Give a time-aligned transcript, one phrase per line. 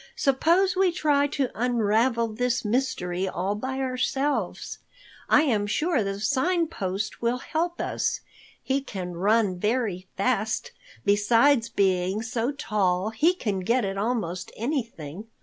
[0.15, 4.79] Suppose we try to unravel this mystery all by ourselves.
[5.29, 8.21] I am sure the Sign Post will help us.
[8.63, 10.71] He can run very fast,
[11.05, 15.27] besides being so tall he can get at almost anything.